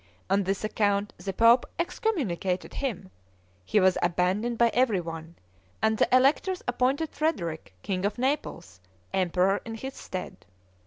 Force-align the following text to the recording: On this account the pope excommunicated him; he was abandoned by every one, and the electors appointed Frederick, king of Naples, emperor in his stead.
On 0.31 0.45
this 0.45 0.63
account 0.63 1.13
the 1.19 1.31
pope 1.31 1.63
excommunicated 1.77 2.73
him; 2.73 3.11
he 3.63 3.79
was 3.79 3.99
abandoned 4.01 4.57
by 4.57 4.71
every 4.73 4.99
one, 4.99 5.35
and 5.79 5.99
the 5.99 6.09
electors 6.11 6.63
appointed 6.67 7.11
Frederick, 7.11 7.75
king 7.83 8.03
of 8.03 8.17
Naples, 8.17 8.81
emperor 9.13 9.61
in 9.63 9.75
his 9.75 9.93
stead. 9.93 10.43